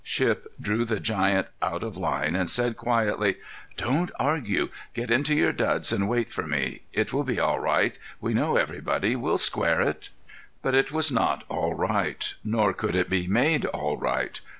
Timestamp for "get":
4.95-5.11